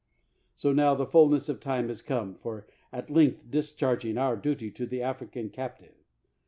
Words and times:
So 0.55 0.73
now 0.73 0.95
the 0.95 1.05
fulness 1.05 1.47
of 1.47 1.59
time 1.59 1.91
is 1.91 2.01
come 2.01 2.33
for 2.33 2.65
at 2.91 3.11
length 3.11 3.51
discharging 3.51 4.17
our 4.17 4.35
duty 4.35 4.71
to 4.71 4.87
the 4.87 5.03
African 5.03 5.51
cap 5.51 5.77
tive. 5.77 5.93